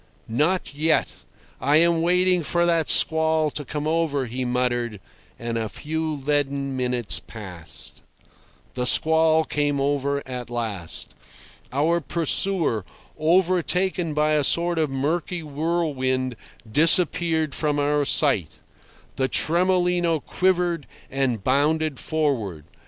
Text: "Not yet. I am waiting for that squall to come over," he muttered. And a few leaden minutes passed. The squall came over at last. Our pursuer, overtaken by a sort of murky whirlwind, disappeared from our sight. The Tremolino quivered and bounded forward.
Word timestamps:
"Not 0.27 0.73
yet. 0.73 1.13
I 1.59 1.75
am 1.77 2.01
waiting 2.01 2.41
for 2.41 2.65
that 2.65 2.89
squall 2.89 3.51
to 3.51 3.63
come 3.63 3.85
over," 3.85 4.25
he 4.25 4.43
muttered. 4.43 4.99
And 5.37 5.59
a 5.59 5.69
few 5.69 6.15
leaden 6.15 6.75
minutes 6.75 7.19
passed. 7.19 8.01
The 8.73 8.87
squall 8.87 9.45
came 9.45 9.79
over 9.79 10.27
at 10.27 10.49
last. 10.49 11.13
Our 11.71 12.01
pursuer, 12.01 12.83
overtaken 13.19 14.15
by 14.15 14.31
a 14.31 14.43
sort 14.43 14.79
of 14.79 14.89
murky 14.89 15.43
whirlwind, 15.43 16.35
disappeared 16.67 17.53
from 17.53 17.77
our 17.79 18.03
sight. 18.03 18.57
The 19.17 19.27
Tremolino 19.29 20.19
quivered 20.19 20.87
and 21.11 21.43
bounded 21.43 21.99
forward. 21.99 22.65